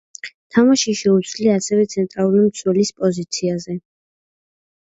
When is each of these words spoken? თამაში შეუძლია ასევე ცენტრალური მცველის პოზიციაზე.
თამაში 0.53 0.95
შეუძლია 1.01 1.59
ასევე 1.61 1.85
ცენტრალური 1.93 2.47
მცველის 2.47 2.93
პოზიციაზე. 3.05 3.79